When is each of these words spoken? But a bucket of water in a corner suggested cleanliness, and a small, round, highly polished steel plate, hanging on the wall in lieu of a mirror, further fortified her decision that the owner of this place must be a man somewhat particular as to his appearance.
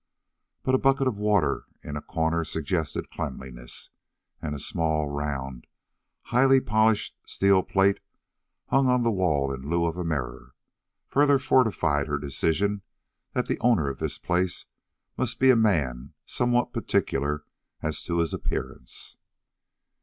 But 0.63 0.73
a 0.73 0.79
bucket 0.79 1.07
of 1.07 1.17
water 1.19 1.65
in 1.83 1.95
a 1.95 2.01
corner 2.01 2.43
suggested 2.43 3.11
cleanliness, 3.11 3.91
and 4.41 4.55
a 4.55 4.59
small, 4.59 5.07
round, 5.07 5.67
highly 6.23 6.59
polished 6.59 7.15
steel 7.27 7.61
plate, 7.61 7.99
hanging 8.69 8.87
on 8.89 9.03
the 9.03 9.11
wall 9.11 9.53
in 9.53 9.61
lieu 9.69 9.85
of 9.85 9.97
a 9.97 10.03
mirror, 10.03 10.55
further 11.07 11.37
fortified 11.37 12.07
her 12.07 12.17
decision 12.17 12.81
that 13.33 13.45
the 13.45 13.59
owner 13.59 13.89
of 13.89 13.99
this 13.99 14.17
place 14.17 14.65
must 15.19 15.37
be 15.39 15.51
a 15.51 15.55
man 15.55 16.13
somewhat 16.25 16.73
particular 16.73 17.43
as 17.83 18.01
to 18.01 18.17
his 18.17 18.33
appearance. 18.33 19.17